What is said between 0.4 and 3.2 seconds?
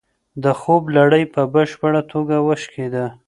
د خوب لړۍ په بشپړه توګه وشکېده.